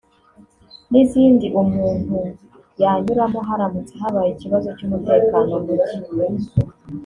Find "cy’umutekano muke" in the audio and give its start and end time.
4.77-5.95